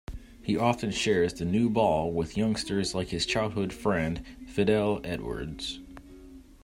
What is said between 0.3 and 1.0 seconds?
He often